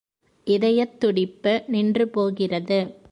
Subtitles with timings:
[0.47, 2.79] இதயத் துடிப்பு நின்று போகிறது.